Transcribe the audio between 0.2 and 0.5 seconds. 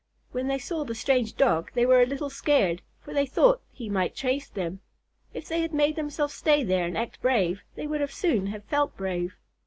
When